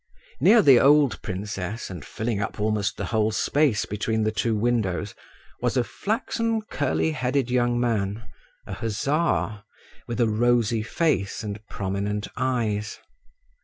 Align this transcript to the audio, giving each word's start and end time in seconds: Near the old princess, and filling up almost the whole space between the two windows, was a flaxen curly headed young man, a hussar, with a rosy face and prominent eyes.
Near 0.39 0.63
the 0.63 0.79
old 0.79 1.21
princess, 1.21 1.91
and 1.91 2.03
filling 2.03 2.41
up 2.41 2.59
almost 2.59 2.97
the 2.97 3.05
whole 3.05 3.29
space 3.29 3.85
between 3.85 4.23
the 4.23 4.31
two 4.31 4.55
windows, 4.57 5.13
was 5.61 5.77
a 5.77 5.83
flaxen 5.83 6.63
curly 6.63 7.11
headed 7.11 7.51
young 7.51 7.79
man, 7.79 8.27
a 8.65 8.73
hussar, 8.73 9.61
with 10.07 10.19
a 10.19 10.27
rosy 10.27 10.81
face 10.81 11.43
and 11.43 11.59
prominent 11.67 12.27
eyes. 12.35 12.97